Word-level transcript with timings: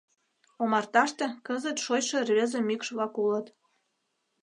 Омарташте 0.61 1.25
кызыт 1.45 1.77
шочшо 1.85 2.17
рвезе 2.27 2.59
мӱкш-влак 2.67 3.13
улыт. 3.23 3.47